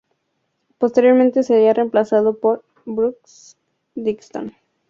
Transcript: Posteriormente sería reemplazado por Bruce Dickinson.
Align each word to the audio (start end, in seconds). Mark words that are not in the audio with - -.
Posteriormente 0.79 1.43
sería 1.43 1.75
reemplazado 1.75 2.39
por 2.39 2.65
Bruce 2.87 3.55
Dickinson. 3.93 4.51